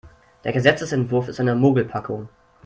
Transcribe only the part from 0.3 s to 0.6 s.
Der